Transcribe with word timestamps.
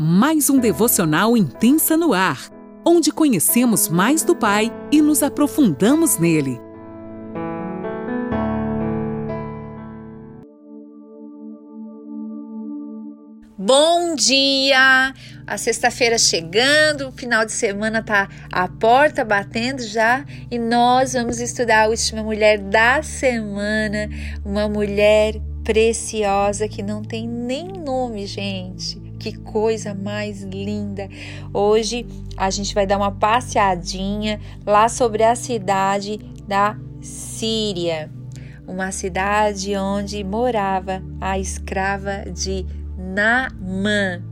mais 0.00 0.48
um 0.48 0.60
devocional 0.60 1.36
intensa 1.36 1.96
no 1.96 2.14
ar, 2.14 2.48
onde 2.86 3.10
conhecemos 3.10 3.88
mais 3.88 4.22
do 4.22 4.36
Pai 4.36 4.72
e 4.92 5.02
nos 5.02 5.24
aprofundamos 5.24 6.18
nele. 6.18 6.60
Bom 13.58 14.14
dia! 14.14 15.12
A 15.44 15.58
sexta-feira 15.58 16.16
chegando, 16.16 17.08
o 17.08 17.12
final 17.12 17.44
de 17.44 17.50
semana 17.50 18.00
tá 18.00 18.28
a 18.52 18.68
porta 18.68 19.24
batendo 19.24 19.82
já 19.82 20.24
e 20.48 20.60
nós 20.60 21.14
vamos 21.14 21.40
estudar 21.40 21.86
a 21.86 21.88
última 21.88 22.22
mulher 22.22 22.58
da 22.58 23.02
semana, 23.02 24.08
uma 24.44 24.68
mulher 24.68 25.34
preciosa 25.64 26.68
que 26.68 26.84
não 26.84 27.02
tem 27.02 27.26
nem 27.26 27.66
nome, 27.66 28.26
gente. 28.26 29.07
Que 29.18 29.36
coisa 29.36 29.94
mais 29.94 30.42
linda! 30.42 31.08
Hoje 31.52 32.06
a 32.36 32.50
gente 32.50 32.72
vai 32.72 32.86
dar 32.86 32.96
uma 32.96 33.10
passeadinha 33.10 34.40
lá 34.64 34.88
sobre 34.88 35.24
a 35.24 35.34
cidade 35.34 36.18
da 36.46 36.76
Síria, 37.00 38.10
uma 38.66 38.92
cidade 38.92 39.76
onde 39.76 40.22
morava 40.22 41.02
a 41.20 41.38
escrava 41.38 42.30
de 42.30 42.64
Naamã. 42.96 44.22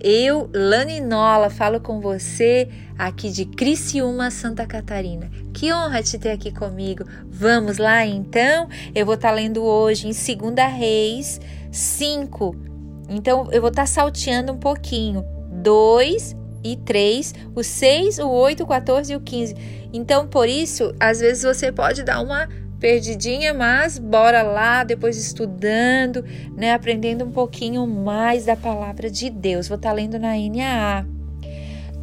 Eu, 0.00 0.48
Laninola, 0.54 1.50
falo 1.50 1.80
com 1.80 2.00
você 2.00 2.68
aqui 2.96 3.30
de 3.30 3.46
Criciúma, 3.46 4.30
Santa 4.30 4.64
Catarina. 4.66 5.28
Que 5.52 5.72
honra 5.72 6.02
te 6.02 6.18
ter 6.18 6.30
aqui 6.30 6.52
comigo. 6.52 7.04
Vamos 7.28 7.78
lá 7.78 8.06
então? 8.06 8.68
Eu 8.94 9.04
vou 9.06 9.14
estar 9.14 9.32
lendo 9.32 9.64
hoje 9.64 10.06
em 10.06 10.36
2 10.36 10.72
Reis 10.72 11.40
5, 11.72 12.65
então 13.08 13.48
eu 13.52 13.60
vou 13.60 13.70
estar 13.70 13.82
tá 13.82 13.86
salteando 13.86 14.52
um 14.52 14.58
pouquinho. 14.58 15.24
2 15.50 16.36
e 16.64 16.76
3, 16.76 17.34
o 17.54 17.62
6, 17.62 18.18
o 18.18 18.28
8, 18.28 18.62
o 18.62 18.66
14 18.66 19.12
e 19.12 19.16
o 19.16 19.20
15. 19.20 19.54
Então, 19.92 20.26
por 20.26 20.48
isso, 20.48 20.94
às 20.98 21.20
vezes 21.20 21.42
você 21.42 21.70
pode 21.70 22.02
dar 22.02 22.20
uma 22.20 22.48
perdidinha, 22.78 23.54
mas 23.54 23.98
bora 23.98 24.42
lá, 24.42 24.84
depois 24.84 25.16
estudando, 25.16 26.24
né, 26.54 26.72
aprendendo 26.72 27.24
um 27.24 27.30
pouquinho 27.30 27.86
mais 27.86 28.44
da 28.44 28.56
palavra 28.56 29.10
de 29.10 29.30
Deus. 29.30 29.68
Vou 29.68 29.76
estar 29.76 29.90
tá 29.90 29.94
lendo 29.94 30.18
na 30.18 30.34
NAA. 30.36 31.06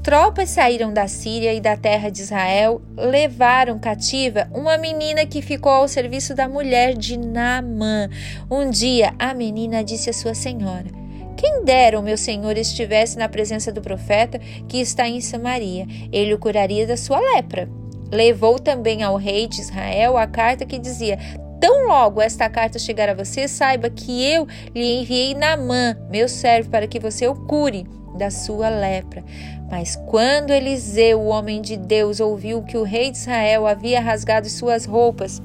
Tropas 0.02 0.50
saíram 0.50 0.92
da 0.92 1.08
Síria 1.08 1.54
e 1.54 1.62
da 1.62 1.78
terra 1.78 2.10
de 2.10 2.22
Israel, 2.22 2.82
levaram 2.98 3.80
cativa 3.80 4.50
uma 4.54 4.78
menina 4.78 5.26
que 5.26 5.42
ficou 5.42 5.72
ao 5.72 5.88
serviço 5.88 6.36
da 6.36 6.46
mulher 6.46 6.94
de 6.94 7.16
Naamã. 7.16 8.10
Um 8.52 8.70
dia, 8.70 9.14
a 9.18 9.34
menina 9.34 9.82
disse 9.82 10.10
à 10.10 10.14
sua 10.14 10.34
senhora: 10.34 11.03
Quem 11.44 11.66
dera 11.66 12.00
o 12.00 12.02
meu 12.02 12.18
senhor 12.18 12.58
estivesse 12.58 13.18
na 13.18 13.28
presença 13.28 13.70
do 13.70 13.82
profeta 13.82 14.40
que 14.66 14.80
está 14.80 15.10
em 15.10 15.20
Samaria, 15.20 15.86
ele 16.10 16.34
o 16.34 16.40
curaria 16.40 16.88
da 16.88 16.96
sua 16.96 17.20
lepra. 17.20 17.68
Levou 18.10 18.58
também 18.58 19.04
ao 19.04 19.18
rei 19.18 19.46
de 19.46 19.60
Israel 19.60 20.16
a 20.16 20.26
carta 20.26 20.66
que 20.66 20.80
dizia: 20.80 21.20
Tão 21.60 21.86
logo 21.86 22.22
esta 22.22 22.50
carta 22.50 22.80
chegar 22.80 23.10
a 23.10 23.14
você, 23.14 23.46
saiba 23.46 23.90
que 23.90 24.24
eu 24.24 24.48
lhe 24.74 25.02
enviei 25.02 25.36
Naamã, 25.36 25.98
meu 26.10 26.30
servo, 26.30 26.70
para 26.70 26.88
que 26.88 26.98
você 26.98 27.28
o 27.28 27.36
cure 27.36 27.86
da 28.18 28.32
sua 28.32 28.70
lepra. 28.70 29.22
Mas 29.70 29.98
quando 29.98 30.52
Eliseu, 30.52 31.20
o 31.20 31.28
homem 31.28 31.62
de 31.62 31.76
Deus, 31.76 32.22
ouviu 32.22 32.64
que 32.64 32.78
o 32.78 32.84
rei 32.84 33.12
de 33.12 33.18
Israel 33.18 33.68
havia 33.68 34.00
rasgado 34.00 34.48
suas 34.48 34.86
roupas, 34.86 35.42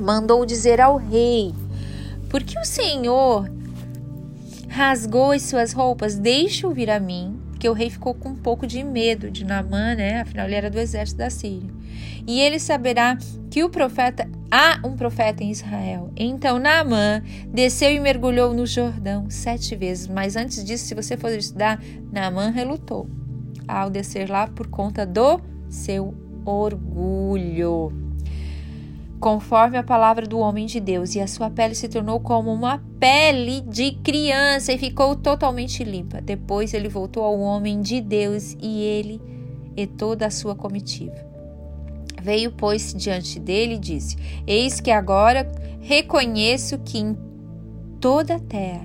mandou 0.00 0.44
dizer 0.44 0.80
ao 0.80 0.96
rei: 0.96 1.54
Por 2.28 2.42
que 2.42 2.58
o 2.58 2.64
Senhor 2.64 3.48
rasgou 4.74 5.30
as 5.30 5.42
suas 5.42 5.72
roupas? 5.72 6.18
Deixe-o 6.18 6.72
vir 6.72 6.90
a 6.90 6.98
mim. 6.98 7.40
Porque 7.50 7.68
o 7.68 7.72
rei 7.72 7.88
ficou 7.88 8.12
com 8.12 8.30
um 8.30 8.34
pouco 8.34 8.66
de 8.66 8.82
medo 8.82 9.30
de 9.30 9.44
Naamã, 9.44 9.94
né? 9.94 10.20
Afinal, 10.20 10.46
ele 10.46 10.56
era 10.56 10.68
do 10.68 10.78
exército 10.78 11.18
da 11.18 11.30
Síria. 11.30 11.70
E 12.26 12.40
ele 12.40 12.58
saberá 12.58 13.16
que 13.50 13.62
o 13.62 13.70
profeta 13.70 14.28
há 14.50 14.80
um 14.84 14.96
profeta 14.96 15.44
em 15.44 15.50
Israel. 15.50 16.10
Então 16.16 16.58
Naamã 16.58 17.22
desceu 17.48 17.90
e 17.90 18.00
mergulhou 18.00 18.52
no 18.52 18.66
Jordão 18.66 19.30
sete 19.30 19.76
vezes. 19.76 20.08
Mas 20.08 20.36
antes 20.36 20.64
disso, 20.64 20.86
se 20.86 20.94
você 20.94 21.16
for 21.16 21.30
estudar, 21.30 21.80
Naamã 22.12 22.50
relutou 22.50 23.08
ao 23.68 23.88
descer 23.88 24.28
lá 24.28 24.46
por 24.48 24.66
conta 24.66 25.06
do 25.06 25.40
seu 25.68 26.12
orgulho. 26.44 28.03
Conforme 29.24 29.78
a 29.78 29.82
palavra 29.82 30.26
do 30.26 30.38
homem 30.38 30.66
de 30.66 30.78
Deus, 30.78 31.14
e 31.14 31.20
a 31.22 31.26
sua 31.26 31.48
pele 31.48 31.74
se 31.74 31.88
tornou 31.88 32.20
como 32.20 32.52
uma 32.52 32.84
pele 33.00 33.62
de 33.62 33.92
criança 33.92 34.70
e 34.70 34.76
ficou 34.76 35.16
totalmente 35.16 35.82
limpa. 35.82 36.20
Depois 36.20 36.74
ele 36.74 36.90
voltou 36.90 37.24
ao 37.24 37.40
homem 37.40 37.80
de 37.80 38.02
Deus 38.02 38.54
e 38.60 38.82
ele 38.82 39.18
e 39.74 39.86
toda 39.86 40.26
a 40.26 40.30
sua 40.30 40.54
comitiva. 40.54 41.16
Veio, 42.20 42.52
pois, 42.52 42.92
diante 42.92 43.40
dele 43.40 43.76
e 43.76 43.78
disse: 43.78 44.18
Eis 44.46 44.78
que 44.78 44.90
agora 44.90 45.50
reconheço 45.80 46.78
que 46.80 46.98
em 46.98 47.16
toda 47.98 48.34
a 48.34 48.40
terra 48.40 48.84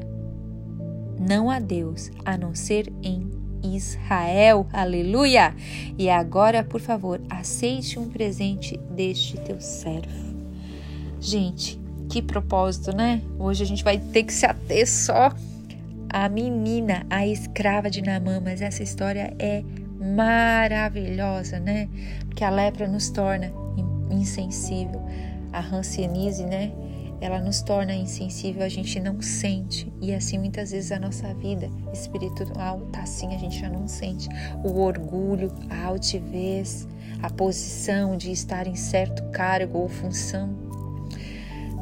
não 1.20 1.50
há 1.50 1.60
Deus 1.60 2.12
a 2.24 2.38
não 2.38 2.56
ser 2.56 2.90
em 3.04 3.30
Israel. 3.62 4.66
Aleluia! 4.72 5.54
E 5.98 6.10
agora, 6.10 6.64
por 6.64 6.80
favor, 6.80 7.20
aceite 7.30 8.00
um 8.00 8.08
presente 8.08 8.78
deste 8.90 9.36
teu 9.42 9.60
servo. 9.60 10.29
Gente, 11.22 11.80
que 12.10 12.22
propósito, 12.22 12.96
né? 12.96 13.22
Hoje 13.38 13.64
a 13.64 13.66
gente 13.66 13.84
vai 13.84 13.98
ter 13.98 14.24
que 14.24 14.34
se 14.34 14.46
ater 14.46 14.88
só 14.88 15.32
à 16.10 16.30
menina, 16.30 17.06
a 17.10 17.28
escrava 17.28 17.90
de 17.90 18.02
Naamã, 18.02 18.40
mas 18.44 18.62
essa 18.62 18.82
história 18.82 19.34
é 19.38 19.64
maravilhosa, 20.00 21.60
né? 21.60 21.90
Porque 22.26 22.44
a 22.44 22.50
lepra 22.50 22.88
nos 22.88 23.10
torna 23.10 23.52
insensível. 24.10 25.02
A 25.52 25.60
hanseníase, 25.60 26.46
né? 26.46 26.72
ela 27.22 27.40
nos 27.42 27.62
torna 27.62 27.94
insensível, 27.94 28.64
a 28.64 28.70
gente 28.70 29.00
não 29.00 29.22
sente. 29.22 29.92
E 30.02 30.14
assim 30.14 30.38
muitas 30.38 30.72
vezes 30.72 30.92
a 30.92 31.00
nossa 31.00 31.34
vida 31.34 31.70
espiritual 31.92 32.80
tá 32.92 33.02
assim, 33.02 33.34
a 33.36 33.38
gente 33.38 33.60
já 33.60 33.70
não 33.70 33.88
sente. 33.88 34.30
O 34.64 34.80
orgulho, 34.80 35.52
a 35.70 35.86
altivez, 35.86 36.88
a 37.22 37.30
posição 37.30 38.16
de 38.16 38.32
estar 38.32 38.68
em 38.68 38.76
certo 38.76 39.24
cargo 39.32 39.80
ou 39.80 39.90
função 39.90 40.69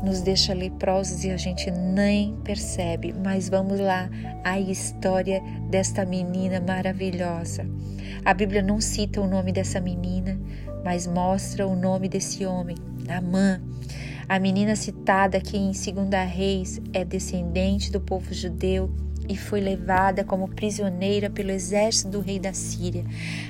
nos 0.03 0.21
deixa 0.21 0.53
leprosos 0.53 1.23
e 1.23 1.31
a 1.31 1.37
gente 1.37 1.69
nem 1.71 2.35
percebe. 2.43 3.13
Mas 3.13 3.49
vamos 3.49 3.79
lá, 3.79 4.09
a 4.43 4.59
história 4.59 5.41
desta 5.69 6.05
menina 6.05 6.59
maravilhosa. 6.59 7.65
A 8.23 8.33
Bíblia 8.33 8.61
não 8.61 8.79
cita 8.81 9.21
o 9.21 9.27
nome 9.27 9.51
dessa 9.51 9.79
menina, 9.79 10.39
mas 10.83 11.07
mostra 11.07 11.67
o 11.67 11.75
nome 11.75 12.07
desse 12.07 12.45
homem, 12.45 12.77
Amã. 13.09 13.61
A 14.29 14.39
menina 14.39 14.75
citada 14.75 15.37
aqui 15.37 15.57
em 15.57 15.71
2 15.71 16.29
Reis 16.29 16.81
é 16.91 17.05
descendente 17.05 17.91
do 17.91 18.01
povo 18.01 18.33
judeu 18.33 18.91
e 19.29 19.35
foi 19.35 19.59
levada 19.59 20.23
como 20.23 20.47
prisioneira 20.47 21.29
pelo 21.29 21.51
exército 21.51 22.09
do 22.09 22.19
rei 22.19 22.39
da 22.39 22.53
Síria 22.53 23.05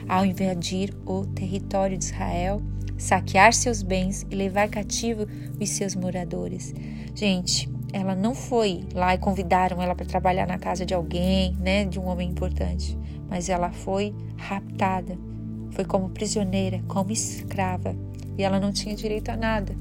ao 0.07 0.25
invadir 0.25 0.93
o 1.05 1.25
território 1.25 1.97
de 1.97 2.05
Israel, 2.05 2.61
saquear 2.97 3.53
seus 3.53 3.83
bens 3.83 4.25
e 4.29 4.35
levar 4.35 4.67
cativo 4.69 5.27
os 5.59 5.69
seus 5.69 5.95
moradores. 5.95 6.73
Gente, 7.13 7.69
ela 7.93 8.15
não 8.15 8.33
foi 8.35 8.83
lá 8.93 9.13
e 9.13 9.17
convidaram 9.17 9.81
ela 9.81 9.95
para 9.95 10.05
trabalhar 10.05 10.47
na 10.47 10.57
casa 10.57 10.85
de 10.85 10.93
alguém, 10.93 11.55
né, 11.59 11.85
de 11.85 11.99
um 11.99 12.07
homem 12.07 12.29
importante, 12.29 12.97
mas 13.29 13.49
ela 13.49 13.71
foi 13.71 14.13
raptada, 14.35 15.17
foi 15.71 15.85
como 15.85 16.09
prisioneira, 16.09 16.81
como 16.87 17.11
escrava, 17.11 17.95
e 18.37 18.43
ela 18.43 18.59
não 18.59 18.71
tinha 18.71 18.95
direito 18.95 19.29
a 19.29 19.37
nada. 19.37 19.75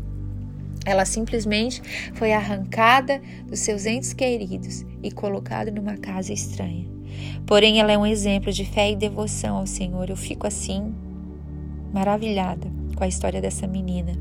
Ela 0.84 1.04
simplesmente 1.04 1.82
foi 2.14 2.32
arrancada 2.32 3.20
dos 3.48 3.58
seus 3.58 3.86
entes 3.86 4.12
queridos 4.12 4.84
e 5.02 5.10
colocada 5.10 5.70
numa 5.70 5.96
casa 5.96 6.32
estranha. 6.32 6.86
Porém, 7.44 7.80
ela 7.80 7.90
é 7.90 7.98
um 7.98 8.06
exemplo 8.06 8.52
de 8.52 8.64
fé 8.64 8.92
e 8.92 8.96
devoção 8.96 9.56
ao 9.56 9.66
Senhor. 9.66 10.08
Eu 10.08 10.16
fico 10.16 10.46
assim, 10.46 10.94
maravilhada 11.92 12.70
com 12.96 13.04
a 13.04 13.08
história 13.08 13.40
dessa 13.40 13.66
menina. 13.66 14.12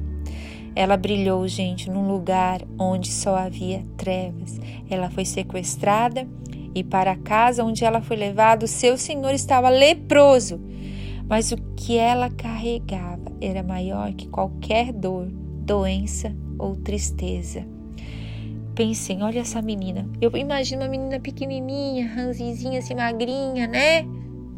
Ela 0.76 0.98
brilhou, 0.98 1.48
gente, 1.48 1.90
num 1.90 2.08
lugar 2.08 2.62
onde 2.78 3.10
só 3.10 3.36
havia 3.36 3.82
trevas. 3.96 4.60
Ela 4.90 5.10
foi 5.10 5.24
sequestrada 5.24 6.28
e 6.76 6.84
para 6.84 7.14
a 7.14 7.16
casa 7.16 7.64
onde 7.64 7.86
ela 7.86 8.02
foi 8.02 8.18
levada, 8.18 8.66
o 8.66 8.68
seu 8.68 8.98
senhor 8.98 9.34
estava 9.34 9.70
leproso. 9.70 10.60
Mas 11.28 11.52
o 11.54 11.58
que 11.76 11.98
ela 11.98 12.30
carregava 12.30 13.32
era 13.40 13.64
maior 13.64 14.14
que 14.14 14.28
qualquer 14.28 14.92
dor, 14.92 15.28
doença 15.32 16.36
ou 16.60 16.76
tristeza. 16.76 17.66
Pensem, 18.76 19.24
olha 19.24 19.40
essa 19.40 19.62
menina. 19.62 20.08
Eu 20.20 20.36
imagino 20.36 20.82
uma 20.82 20.90
menina 20.90 21.18
pequenininha, 21.20 22.14
ranzizinha, 22.14 22.80
assim, 22.80 22.94
magrinha, 22.94 23.66
né? 23.66 24.06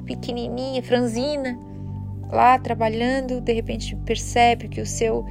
Pequenininha, 0.06 0.82
franzina, 0.82 1.58
lá 2.32 2.58
trabalhando. 2.60 3.42
De 3.42 3.54
repente 3.54 3.96
percebe 3.98 4.68
que 4.68 4.82
o 4.82 4.86
seu 4.86 5.26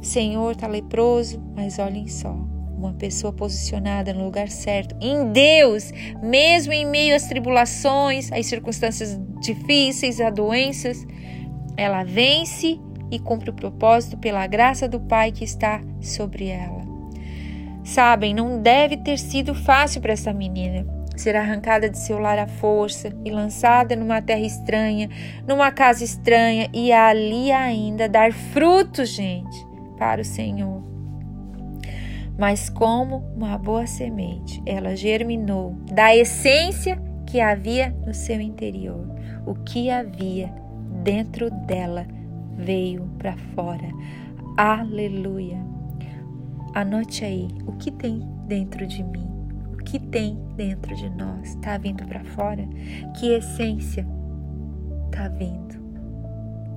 senhor 0.00 0.52
está 0.52 0.66
leproso, 0.66 1.42
mas 1.54 1.78
olhem 1.78 2.06
só. 2.06 2.36
uma 2.76 2.92
pessoa 2.92 3.32
posicionada 3.32 4.14
no 4.14 4.24
lugar 4.24 4.48
certo, 4.48 4.94
em 5.00 5.32
Deus, 5.32 5.90
mesmo 6.22 6.72
em 6.72 6.86
meio 6.86 7.16
às 7.16 7.26
tribulações, 7.26 8.30
às 8.30 8.46
circunstâncias 8.46 9.20
difíceis, 9.40 10.20
a 10.20 10.30
doenças, 10.30 11.04
ela 11.76 12.04
vence 12.04 12.78
e 13.10 13.18
cumpre 13.18 13.50
o 13.50 13.54
propósito 13.54 14.16
pela 14.16 14.46
graça 14.46 14.88
do 14.88 15.00
Pai 15.00 15.32
que 15.32 15.44
está 15.44 15.82
sobre 16.00 16.46
ela. 16.46 16.86
Sabem, 17.82 18.32
não 18.32 18.62
deve 18.62 18.96
ter 18.96 19.18
sido 19.18 19.56
fácil 19.56 20.00
para 20.00 20.12
essa 20.12 20.32
menina 20.32 20.97
ser 21.20 21.36
arrancada 21.36 21.88
de 21.88 21.98
seu 21.98 22.18
lar 22.18 22.38
à 22.38 22.46
força 22.46 23.12
e 23.24 23.30
lançada 23.30 23.96
numa 23.96 24.22
terra 24.22 24.40
estranha, 24.40 25.08
numa 25.46 25.70
casa 25.70 26.04
estranha 26.04 26.68
e 26.72 26.92
ali 26.92 27.52
ainda 27.52 28.08
dar 28.08 28.32
frutos, 28.32 29.08
gente, 29.10 29.66
para 29.98 30.20
o 30.20 30.24
Senhor. 30.24 30.82
Mas 32.38 32.70
como 32.70 33.24
uma 33.34 33.58
boa 33.58 33.86
semente, 33.86 34.62
ela 34.64 34.94
germinou 34.94 35.74
da 35.92 36.14
essência 36.14 36.96
que 37.26 37.40
havia 37.40 37.90
no 38.06 38.14
seu 38.14 38.40
interior. 38.40 39.04
O 39.44 39.54
que 39.54 39.90
havia 39.90 40.52
dentro 41.02 41.50
dela 41.50 42.06
veio 42.56 43.10
para 43.18 43.36
fora. 43.54 43.88
Aleluia. 44.56 45.58
Anote 46.74 47.24
aí 47.24 47.48
o 47.66 47.72
que 47.72 47.90
tem 47.90 48.20
dentro 48.46 48.86
de 48.86 49.02
mim, 49.02 49.28
que 49.90 49.98
tem 49.98 50.38
dentro 50.54 50.94
de 50.94 51.08
nós 51.10 51.48
está 51.48 51.78
vindo 51.78 52.04
para 52.06 52.22
fora. 52.24 52.68
Que 53.18 53.32
essência 53.32 54.06
está 55.06 55.28
vindo? 55.28 55.78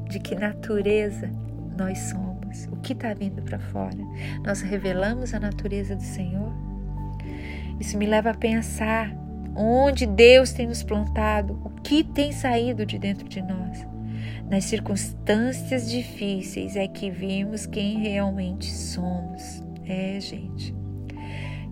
De 0.09 0.19
que 0.19 0.35
natureza 0.35 1.29
nós 1.77 1.97
somos? 1.99 2.31
o 2.69 2.75
que 2.81 2.91
está 2.91 3.13
vindo 3.13 3.41
para 3.43 3.57
fora. 3.57 3.97
Nós 4.45 4.59
revelamos 4.59 5.33
a 5.33 5.39
natureza 5.39 5.95
do 5.95 6.03
Senhor. 6.03 6.51
Isso 7.79 7.97
me 7.97 8.05
leva 8.05 8.31
a 8.31 8.33
pensar 8.33 9.09
onde 9.55 10.05
Deus 10.05 10.51
tem 10.51 10.67
nos 10.67 10.83
plantado, 10.83 11.61
o 11.63 11.69
que 11.81 12.03
tem 12.03 12.33
saído 12.33 12.85
de 12.85 12.99
dentro 12.99 13.25
de 13.29 13.41
nós. 13.41 13.87
Nas 14.49 14.65
circunstâncias 14.65 15.89
difíceis 15.89 16.75
é 16.75 16.89
que 16.89 17.09
vimos 17.09 17.65
quem 17.65 17.99
realmente 17.99 18.69
somos. 18.69 19.63
É, 19.87 20.19
gente 20.19 20.80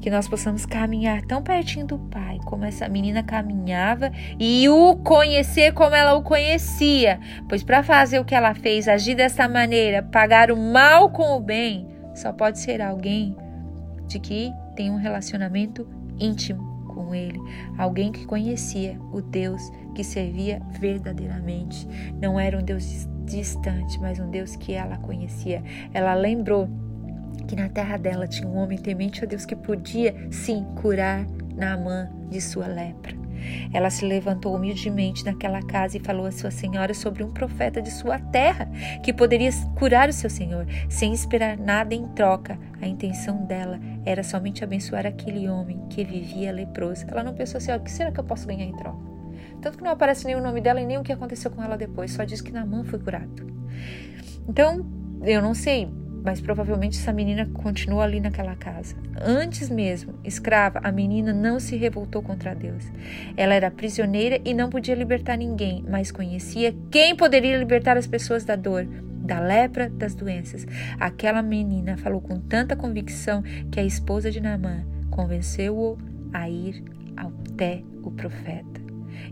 que 0.02 0.10
nós 0.10 0.28
possamos 0.28 0.66
caminhar 0.66 1.22
tão 1.24 1.42
pertinho 1.42 1.86
do 1.86 1.98
Pai 1.98 2.40
como 2.46 2.66
essa 2.66 2.88
menina 2.88 3.22
caminhava 3.24 4.12
e 4.40 4.68
o 4.70 4.96
conhecer 4.98 5.74
como 5.74 5.96
ela 5.96 6.16
o 6.16 6.24
conhecia. 6.24 7.20
Pois 7.48 7.64
para 7.64 7.84
fazer 7.84 8.20
o 8.20 8.26
que 8.26 8.36
ela 8.36 8.54
fez, 8.54 8.88
agir 8.88 9.16
dessa 9.16 9.48
maneira, 9.48 10.02
pagar 10.02 10.52
o 10.52 10.58
mal 10.58 11.10
com 11.10 11.36
o 11.36 11.40
bem, 11.40 11.88
só 12.16 12.34
pode 12.34 12.60
ser 12.60 12.82
alguém 12.82 13.36
de 14.08 14.20
que 14.20 14.52
tem 14.76 14.90
um 14.90 14.98
relacionamento 14.98 15.88
íntimo 16.20 16.68
com 16.88 17.14
ele, 17.14 17.40
alguém 17.78 18.12
que 18.12 18.26
conhecia 18.26 19.00
o 19.12 19.22
Deus 19.22 19.72
que 19.94 20.04
servia 20.04 20.62
verdadeiramente. 20.80 21.88
Não 22.22 22.40
era 22.40 22.58
um 22.58 22.64
Deus 22.64 23.08
distante, 23.26 24.00
mas 24.00 24.20
um 24.20 24.30
Deus 24.30 24.56
que 24.56 24.74
ela 24.74 24.98
conhecia. 24.98 25.64
Ela 25.94 26.14
lembrou 26.14 26.68
que 27.48 27.56
na 27.56 27.70
terra 27.70 27.98
dela 27.98 28.28
tinha 28.28 28.48
um 28.48 28.58
homem 28.58 28.78
temente 28.78 29.24
a 29.24 29.28
Deus 29.28 29.46
que 29.46 29.56
podia, 29.56 30.16
sim, 30.32 30.66
curar 30.82 31.26
Naamã 31.56 32.10
de 32.30 32.40
sua 32.40 32.68
lepra. 32.68 33.18
Ela 33.74 33.90
se 33.90 34.06
levantou 34.06 34.56
humildemente 34.56 35.24
naquela 35.24 35.62
casa 35.62 35.98
e 35.98 36.00
falou 36.00 36.26
à 36.26 36.32
sua 36.32 36.52
senhora 36.52 36.94
sobre 36.94 37.24
um 37.24 37.32
profeta 37.32 37.82
de 37.82 37.92
sua 37.92 38.20
terra 38.20 38.70
que 39.04 39.14
poderia 39.14 39.50
curar 39.78 40.10
o 40.10 40.14
seu 40.14 40.30
senhor, 40.30 40.66
sem 40.90 41.14
esperar 41.14 41.58
nada 41.58 41.94
em 41.94 42.08
troca. 42.10 42.60
A 42.82 42.88
intenção 42.88 43.46
dela 43.46 43.80
era 44.06 44.24
somente 44.24 44.64
abençoar 44.64 45.06
aquele 45.06 45.48
homem 45.48 45.80
que 45.90 46.04
vivia 46.04 46.52
leproso. 46.52 47.06
Ela 47.08 47.24
não 47.24 47.34
pensou 47.34 47.58
assim: 47.58 47.72
o 47.72 47.80
que 47.80 47.92
será 47.92 48.12
que 48.12 48.20
eu 48.20 48.24
posso 48.24 48.48
ganhar 48.48 48.66
em 48.66 48.76
troca? 48.76 49.10
Tanto 49.62 49.78
que 49.78 49.84
não 49.84 49.92
aparece 49.92 50.26
nem 50.26 50.36
o 50.36 50.42
nome 50.42 50.62
dela 50.62 50.80
e 50.80 50.86
nem 50.86 50.98
o 50.98 51.04
que 51.04 51.12
aconteceu 51.12 51.52
com 51.52 51.62
ela 51.62 51.78
depois, 51.78 52.12
só 52.12 52.24
diz 52.24 52.42
que 52.42 52.52
Naamã 52.52 52.84
foi 52.84 53.00
curado. 53.00 53.48
Então, 54.48 54.86
eu 55.22 55.42
não 55.42 55.54
sei, 55.54 55.90
mas 56.24 56.42
provavelmente 56.42 56.98
essa 56.98 57.14
menina 57.14 57.46
continua 57.54 58.04
ali 58.04 58.20
naquela 58.20 58.56
casa. 58.56 58.96
Antes 59.22 59.70
mesmo, 59.70 60.14
escrava, 60.24 60.80
a 60.84 60.92
menina 60.92 61.34
não 61.34 61.60
se 61.60 61.76
revoltou 61.76 62.22
contra 62.22 62.56
Deus. 62.56 62.84
Ela 63.38 63.54
era 63.54 63.72
prisioneira 63.72 64.40
e 64.44 64.54
não 64.54 64.70
podia 64.70 64.96
libertar 64.96 65.38
ninguém, 65.38 65.84
mas 65.88 66.12
conhecia 66.12 66.76
quem 66.92 67.16
poderia 67.16 67.58
libertar 67.58 67.98
as 67.98 68.08
pessoas 68.08 68.44
da 68.44 68.56
dor, 68.56 68.86
da 68.86 69.40
lepra, 69.40 69.90
das 69.90 70.16
doenças. 70.16 70.66
Aquela 71.00 71.42
menina 71.42 71.98
falou 71.98 72.22
com 72.22 72.40
tanta 72.40 72.76
convicção 72.76 73.44
que 73.72 73.80
a 73.80 73.86
esposa 73.86 74.32
de 74.32 74.40
Naamã 74.40 74.86
convenceu-o 75.10 75.98
a 76.34 76.50
ir 76.50 76.84
até 77.16 77.84
o 78.04 78.12
profeta. 78.12 78.82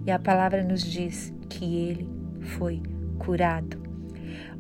E 0.06 0.12
a 0.12 0.20
palavra 0.20 0.64
nos 0.64 0.82
diz 0.82 1.34
que 1.50 1.90
ele 1.90 2.10
foi 2.42 2.82
curado. 3.18 3.82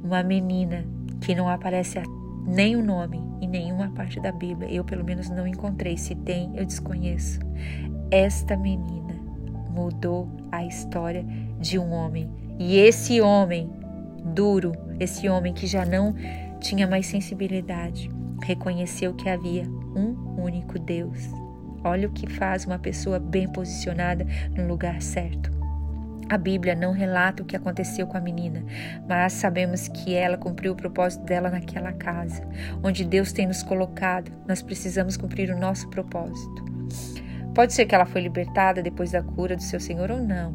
Uma 0.03 0.23
menina 0.23 0.85
que 1.21 1.35
não 1.35 1.49
aparece 1.49 1.99
nem 2.47 2.77
o 2.77 2.83
nome 2.83 3.21
em 3.41 3.47
nenhuma 3.47 3.89
parte 3.91 4.19
da 4.21 4.31
Bíblia. 4.31 4.71
Eu, 4.71 4.85
pelo 4.85 5.03
menos, 5.03 5.29
não 5.29 5.45
encontrei. 5.45 5.97
Se 5.97 6.15
tem, 6.15 6.55
eu 6.55 6.65
desconheço. 6.65 7.39
Esta 8.09 8.55
menina 8.55 9.13
mudou 9.69 10.29
a 10.51 10.65
história 10.65 11.25
de 11.59 11.77
um 11.77 11.91
homem. 11.91 12.31
E 12.57 12.77
esse 12.77 13.19
homem 13.19 13.69
duro, 14.33 14.71
esse 14.99 15.27
homem 15.27 15.53
que 15.53 15.67
já 15.67 15.85
não 15.85 16.15
tinha 16.59 16.87
mais 16.87 17.05
sensibilidade, 17.05 18.09
reconheceu 18.41 19.13
que 19.13 19.29
havia 19.29 19.63
um 19.95 20.41
único 20.41 20.79
Deus. 20.79 21.29
Olha 21.83 22.07
o 22.07 22.11
que 22.11 22.27
faz 22.27 22.65
uma 22.65 22.79
pessoa 22.79 23.19
bem 23.19 23.47
posicionada 23.47 24.25
no 24.55 24.67
lugar 24.67 25.01
certo. 25.01 25.56
A 26.29 26.37
Bíblia 26.37 26.75
não 26.75 26.91
relata 26.91 27.41
o 27.41 27.45
que 27.45 27.55
aconteceu 27.55 28.05
com 28.05 28.17
a 28.17 28.21
menina, 28.21 28.63
mas 29.07 29.33
sabemos 29.33 29.87
que 29.87 30.13
ela 30.13 30.37
cumpriu 30.37 30.73
o 30.73 30.75
propósito 30.75 31.23
dela 31.23 31.49
naquela 31.49 31.93
casa, 31.93 32.45
onde 32.83 33.05
Deus 33.05 33.31
tem 33.31 33.47
nos 33.47 33.63
colocado. 33.63 34.31
Nós 34.45 34.61
precisamos 34.61 35.15
cumprir 35.15 35.49
o 35.51 35.57
nosso 35.57 35.89
propósito. 35.89 36.65
Pode 37.55 37.73
ser 37.73 37.85
que 37.85 37.95
ela 37.95 38.05
foi 38.05 38.21
libertada 38.21 38.83
depois 38.83 39.11
da 39.11 39.23
cura 39.23 39.55
do 39.55 39.63
seu 39.63 39.79
Senhor 39.79 40.11
ou 40.11 40.21
não, 40.21 40.51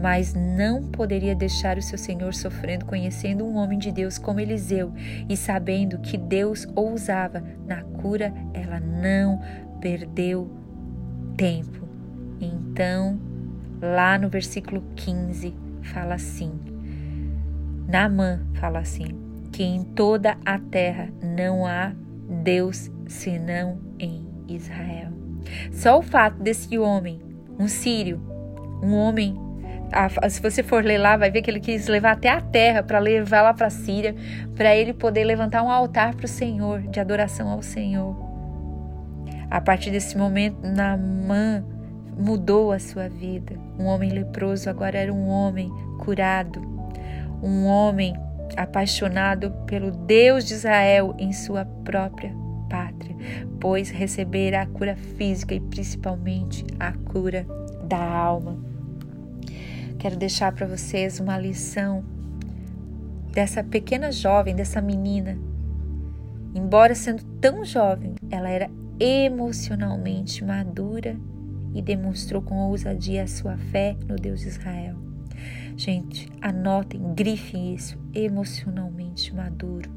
mas 0.00 0.34
não 0.34 0.84
poderia 0.84 1.34
deixar 1.34 1.76
o 1.76 1.82
seu 1.82 1.98
Senhor 1.98 2.32
sofrendo 2.32 2.86
conhecendo 2.86 3.44
um 3.44 3.56
homem 3.56 3.78
de 3.78 3.90
Deus 3.90 4.18
como 4.18 4.40
Eliseu 4.40 4.92
e 5.28 5.36
sabendo 5.36 5.98
que 5.98 6.16
Deus 6.16 6.66
o 6.76 6.92
usava 6.92 7.42
na 7.66 7.82
cura, 7.82 8.32
ela 8.54 8.78
não 8.78 9.40
perdeu 9.80 10.50
tempo. 11.36 11.88
Então, 12.40 13.31
lá 13.82 14.16
no 14.16 14.28
versículo 14.28 14.82
15, 14.96 15.54
fala 15.82 16.14
assim: 16.14 16.52
Naamã 17.88 18.40
fala 18.54 18.78
assim: 18.78 19.22
que 19.52 19.62
em 19.62 19.82
toda 19.82 20.38
a 20.44 20.58
terra 20.58 21.10
não 21.22 21.66
há 21.66 21.92
Deus 22.42 22.90
senão 23.06 23.78
em 23.98 24.26
Israel. 24.48 25.12
Só 25.70 25.98
o 25.98 26.02
fato 26.02 26.42
desse 26.42 26.78
homem, 26.78 27.20
um 27.58 27.68
sírio, 27.68 28.20
um 28.82 28.94
homem, 28.94 29.36
se 30.30 30.40
você 30.40 30.62
for 30.62 30.82
ler 30.82 30.98
lá, 30.98 31.16
vai 31.16 31.30
ver 31.30 31.42
que 31.42 31.50
ele 31.50 31.60
quis 31.60 31.86
levar 31.86 32.12
até 32.12 32.30
a 32.30 32.40
terra 32.40 32.82
para 32.82 32.98
levar 32.98 33.42
lá 33.42 33.52
para 33.52 33.66
a 33.66 33.70
Síria, 33.70 34.14
para 34.56 34.74
ele 34.74 34.94
poder 34.94 35.24
levantar 35.24 35.62
um 35.62 35.70
altar 35.70 36.14
para 36.14 36.24
o 36.24 36.28
Senhor, 36.28 36.80
de 36.82 36.98
adoração 36.98 37.50
ao 37.50 37.60
Senhor. 37.60 38.16
A 39.50 39.60
partir 39.60 39.90
desse 39.90 40.16
momento, 40.16 40.66
Naamã 40.66 41.62
mudou 42.16 42.72
a 42.72 42.78
sua 42.78 43.08
vida. 43.08 43.58
Um 43.78 43.84
homem 43.84 44.10
leproso 44.10 44.68
agora 44.68 44.98
era 44.98 45.12
um 45.12 45.28
homem 45.28 45.70
curado, 45.98 46.60
um 47.42 47.66
homem 47.66 48.14
apaixonado 48.56 49.50
pelo 49.66 49.90
Deus 49.90 50.44
de 50.44 50.54
Israel 50.54 51.14
em 51.18 51.32
sua 51.32 51.64
própria 51.64 52.34
pátria, 52.68 53.16
pois 53.60 53.90
receberá 53.90 54.62
a 54.62 54.66
cura 54.66 54.96
física 54.96 55.54
e 55.54 55.60
principalmente 55.60 56.64
a 56.78 56.92
cura 56.92 57.46
da 57.84 58.02
alma. 58.02 58.58
Quero 59.98 60.16
deixar 60.16 60.52
para 60.52 60.66
vocês 60.66 61.20
uma 61.20 61.38
lição 61.38 62.04
dessa 63.30 63.62
pequena 63.62 64.10
jovem, 64.10 64.54
dessa 64.54 64.80
menina. 64.80 65.38
Embora 66.54 66.94
sendo 66.94 67.24
tão 67.40 67.64
jovem, 67.64 68.14
ela 68.30 68.48
era 68.48 68.70
emocionalmente 68.98 70.44
madura 70.44 71.16
e 71.74 71.82
demonstrou 71.82 72.42
com 72.42 72.56
ousadia 72.56 73.24
a 73.24 73.26
sua 73.26 73.56
fé 73.56 73.96
no 74.08 74.16
Deus 74.16 74.40
de 74.40 74.48
Israel. 74.48 74.96
Gente, 75.76 76.28
anotem, 76.40 77.14
grifem 77.14 77.74
isso, 77.74 77.98
emocionalmente 78.14 79.34
maduro. 79.34 79.90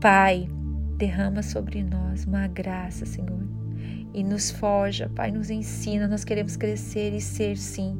Pai, 0.00 0.48
derrama 0.96 1.42
sobre 1.42 1.82
nós 1.82 2.24
uma 2.24 2.46
graça, 2.46 3.06
Senhor, 3.06 3.42
e 4.12 4.22
nos 4.22 4.50
forja, 4.50 5.10
Pai, 5.14 5.30
nos 5.30 5.50
ensina. 5.50 6.06
Nós 6.06 6.24
queremos 6.24 6.56
crescer 6.56 7.14
e 7.14 7.20
ser, 7.20 7.56
sim, 7.56 7.98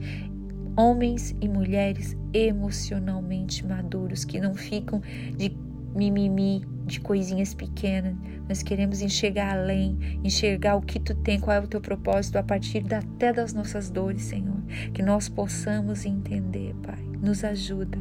homens 0.76 1.34
e 1.40 1.48
mulheres 1.48 2.16
emocionalmente 2.32 3.66
maduros, 3.66 4.24
que 4.24 4.40
não 4.40 4.54
ficam 4.54 5.00
de 5.36 5.56
mimimi, 5.94 6.64
de 6.84 7.00
coisinhas 7.00 7.54
pequenas. 7.54 8.14
Nós 8.48 8.62
queremos 8.62 9.00
enxergar 9.00 9.56
além, 9.56 10.20
enxergar 10.22 10.76
o 10.76 10.82
que 10.82 11.00
tu 11.00 11.14
tem, 11.14 11.40
qual 11.40 11.56
é 11.56 11.60
o 11.60 11.66
teu 11.66 11.80
propósito 11.80 12.36
a 12.36 12.42
partir 12.42 12.84
até 12.92 13.32
das 13.32 13.52
nossas 13.52 13.90
dores, 13.90 14.22
Senhor. 14.22 14.62
Que 14.92 15.02
nós 15.02 15.28
possamos 15.28 16.04
entender, 16.04 16.74
Pai. 16.82 17.02
Nos 17.22 17.42
ajuda. 17.42 17.98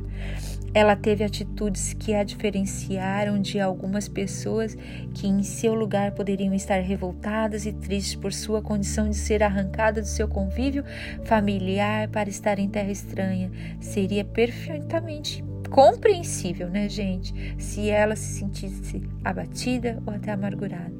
Ela 0.74 0.96
teve 0.96 1.24
atitudes 1.24 1.94
que 1.94 2.14
a 2.14 2.24
diferenciaram 2.24 3.40
de 3.40 3.60
algumas 3.60 4.10
pessoas 4.10 4.76
que, 5.14 5.28
em 5.28 5.44
seu 5.44 5.74
lugar, 5.74 6.12
poderiam 6.12 6.54
estar 6.54 6.82
revoltadas 6.82 7.66
e 7.66 7.72
tristes 7.72 8.16
por 8.16 8.34
sua 8.34 8.62
condição 8.62 9.10
de 9.10 9.16
ser 9.16 9.44
arrancada 9.44 10.02
do 10.02 10.08
seu 10.08 10.28
convívio 10.28 10.84
familiar 11.24 12.10
para 12.10 12.28
estar 12.28 12.60
em 12.60 12.68
terra 12.68 12.92
estranha. 12.92 13.50
Seria 13.80 14.26
perfeitamente 14.26 15.44
compreensível, 15.74 16.70
né, 16.70 16.88
gente, 16.88 17.34
se 17.58 17.90
ela 17.90 18.16
se 18.16 18.40
sentisse 18.40 19.02
abatida 19.26 19.98
ou 20.06 20.14
até 20.14 20.32
amargurada. 20.32 20.94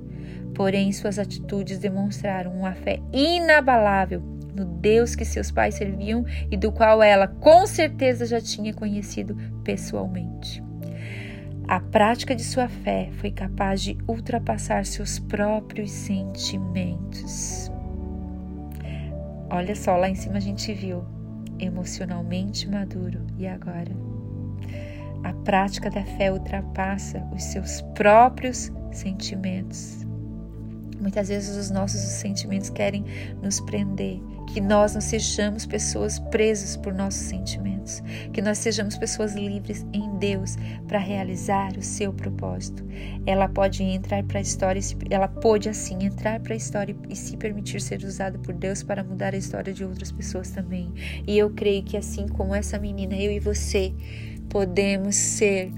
Porém, 0.56 0.92
suas 0.92 1.20
atitudes 1.20 1.78
demonstraram 1.78 2.52
uma 2.52 2.74
fé 2.74 3.00
inabalável 3.14 4.20
no 4.56 4.66
Deus 4.66 5.16
que 5.16 5.26
seus 5.26 5.52
pais 5.52 5.76
serviam 5.76 6.26
e 6.50 6.58
do 6.58 6.72
qual 6.72 7.04
ela 7.04 7.28
com 7.28 7.68
certeza 7.68 8.26
já 8.26 8.42
tinha 8.42 8.74
conhecido 8.74 9.38
pessoalmente. 9.64 10.64
A 11.68 11.80
prática 11.80 12.36
de 12.36 12.44
sua 12.44 12.68
fé 12.68 13.10
foi 13.18 13.30
capaz 13.30 13.80
de 13.80 13.96
ultrapassar 14.08 14.86
seus 14.88 15.20
próprios 15.20 15.92
sentimentos. 15.92 17.72
Olha 19.52 19.76
só, 19.76 19.96
lá 19.98 20.10
em 20.10 20.16
cima 20.16 20.38
a 20.38 20.42
gente 20.42 20.74
viu 20.74 21.06
emocionalmente 21.60 22.68
maduro 22.68 23.22
e 23.38 23.46
agora 23.46 24.13
a 25.24 25.34
prática 25.44 25.90
da 25.90 26.04
fé 26.04 26.32
ultrapassa 26.32 27.26
os 27.34 27.44
seus 27.44 27.82
próprios 27.96 28.72
sentimentos. 28.92 30.06
Muitas 31.00 31.28
vezes 31.28 31.58
os 31.58 31.70
nossos 31.70 32.00
sentimentos 32.00 32.70
querem 32.70 33.04
nos 33.42 33.60
prender, 33.60 34.22
que 34.54 34.62
nós 34.62 34.94
não 34.94 35.02
sejamos 35.02 35.66
pessoas 35.66 36.18
presas 36.18 36.78
por 36.78 36.94
nossos 36.94 37.22
sentimentos, 37.24 38.02
que 38.32 38.42
nós 38.42 38.58
sejamos 38.60 38.96
pessoas 38.98 39.34
livres 39.34 39.86
em 39.92 40.18
Deus 40.18 40.56
para 40.88 41.00
realizar 41.00 41.76
o 41.78 41.82
seu 41.82 42.14
propósito. 42.14 42.86
Ela 43.26 43.50
pode 43.50 43.84
entrar 43.84 44.24
para 44.24 44.40
a 44.40 44.42
história, 44.42 44.80
ela 45.10 45.28
pode 45.28 45.68
assim 45.68 46.06
entrar 46.06 46.40
para 46.40 46.54
a 46.54 46.58
história 46.58 46.96
e 47.10 47.16
se 47.16 47.36
permitir 47.36 47.82
ser 47.82 48.02
usada 48.04 48.40
por 48.40 48.54
Deus 48.54 48.82
para 48.82 49.04
mudar 49.04 49.34
a 49.34 49.38
história 49.38 49.74
de 49.74 49.84
outras 49.84 50.12
pessoas 50.12 50.52
também. 50.52 50.94
E 51.28 51.38
eu 51.38 51.50
creio 51.50 51.84
que 51.84 51.98
assim 51.98 52.30
como 52.30 52.56
essa 52.56 52.80
menina, 52.80 53.16
eu 53.16 53.32
e 53.32 53.40
você, 53.40 53.94
podemos 54.54 55.16
ser 55.16 55.72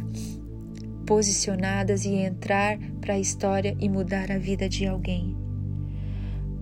posicionadas 1.08 2.04
e 2.04 2.10
entrar 2.10 2.78
para 3.00 3.14
a 3.14 3.20
história 3.20 3.74
e 3.80 3.88
mudar 3.88 4.30
a 4.30 4.38
vida 4.38 4.68
de 4.68 4.86
alguém. 4.86 5.34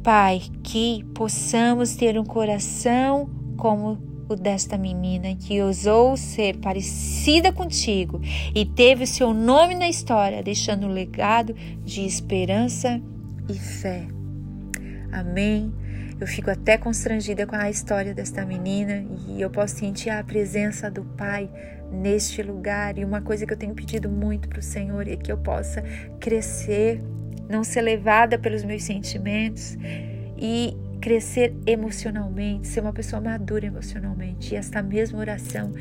Pai, 0.04 0.44
que 0.62 1.04
possamos 1.16 1.96
ter 1.96 2.20
um 2.20 2.24
coração 2.24 3.28
como 3.58 3.98
o 4.30 4.36
desta 4.36 4.78
menina 4.78 5.36
que 5.36 5.60
ousou 5.60 6.16
ser 6.16 6.58
parecida 6.58 7.52
contigo 7.52 8.22
e 8.54 8.64
teve 8.64 9.06
o 9.06 9.08
seu 9.08 9.34
nome 9.34 9.74
na 9.74 9.90
história, 9.90 10.44
deixando 10.44 10.86
um 10.86 10.92
legado 10.92 11.56
de 11.84 12.06
esperança 12.06 13.02
e 13.50 13.56
fé. 13.56 14.06
Amém. 15.12 15.74
Eu 16.20 16.28
fico 16.28 16.52
até 16.52 16.78
constrangida 16.78 17.48
com 17.48 17.56
a 17.56 17.72
história 17.72 18.14
desta 18.14 18.46
menina 18.46 19.04
e 19.28 19.42
eu 19.42 19.50
posso 19.50 19.78
sentir 19.78 20.12
a 20.12 20.24
presença 20.24 20.92
do 20.92 21.04
Pai 21.04 21.50
neste 21.94 22.42
lugar. 22.42 22.98
E 22.98 23.06
uma 23.06 23.22
coisa 23.22 23.46
que 23.46 23.54
eu 23.54 23.58
tenho 23.58 23.74
pedido 23.74 24.10
muito 24.10 24.50
para 24.50 24.60
o 24.60 24.64
Senhor 24.64 25.08
é 25.08 25.16
que 25.16 25.32
eu 25.32 25.38
possa 25.38 25.84
crescer, 26.20 27.02
não 27.50 27.64
ser 27.64 27.82
levada 27.82 28.38
pelos 28.38 28.64
meus 28.64 28.84
sentimentos 28.84 29.78
e 30.38 30.76
crescer 31.00 31.54
emocionalmente, 31.68 32.68
ser 32.68 32.80
uma 32.80 32.94
pessoa 32.94 33.22
madura 33.22 33.66
emocionalmente. 33.66 34.54
E 34.54 34.58
esta 34.58 34.82
mesma 34.82 35.20
oração 35.20 35.72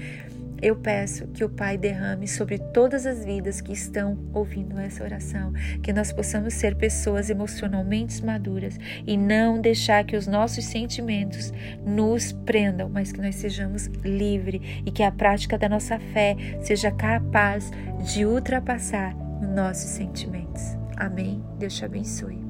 eu 0.62 0.76
peço 0.76 1.26
que 1.26 1.44
o 1.44 1.48
Pai 1.48 1.76
derrame 1.76 2.28
sobre 2.28 2.56
todas 2.56 3.04
as 3.04 3.24
vidas 3.24 3.60
que 3.60 3.72
estão 3.72 4.16
ouvindo 4.32 4.78
essa 4.78 5.02
oração, 5.02 5.52
que 5.82 5.92
nós 5.92 6.12
possamos 6.12 6.54
ser 6.54 6.76
pessoas 6.76 7.28
emocionalmente 7.28 8.24
maduras 8.24 8.78
e 9.04 9.16
não 9.16 9.60
deixar 9.60 10.04
que 10.04 10.16
os 10.16 10.28
nossos 10.28 10.64
sentimentos 10.64 11.52
nos 11.84 12.30
prendam, 12.30 12.88
mas 12.88 13.10
que 13.10 13.20
nós 13.20 13.34
sejamos 13.34 13.86
livres 14.04 14.62
e 14.86 14.90
que 14.90 15.02
a 15.02 15.10
prática 15.10 15.58
da 15.58 15.68
nossa 15.68 15.98
fé 15.98 16.36
seja 16.60 16.92
capaz 16.92 17.70
de 18.12 18.24
ultrapassar 18.24 19.16
os 19.40 19.48
nossos 19.48 19.90
sentimentos. 19.90 20.62
Amém. 20.96 21.42
Deus 21.58 21.74
te 21.74 21.84
abençoe. 21.84 22.41